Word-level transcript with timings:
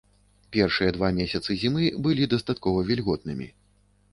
Першыя 0.55 0.93
два 0.95 1.09
месяцы 1.19 1.51
зімы 1.65 1.91
былі 2.07 2.29
дастаткова 2.33 2.79
вільготнымі. 2.89 3.47